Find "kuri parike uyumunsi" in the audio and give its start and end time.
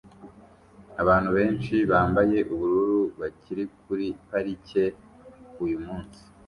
3.81-6.21